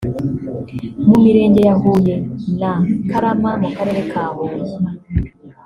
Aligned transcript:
mu 1.07 1.15
mirenge 1.23 1.61
ya 1.67 1.75
Huye 1.81 2.15
na 2.59 2.71
Karama 3.09 3.51
mu 3.61 3.69
karere 3.75 4.01
ka 4.11 4.23
Huye 4.33 4.63